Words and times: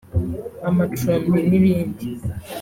amacumbi 0.69 1.39
n’ibindi 1.49 2.05